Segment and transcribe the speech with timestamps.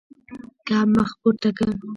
[0.67, 1.73] کب مخ پورته لاړ.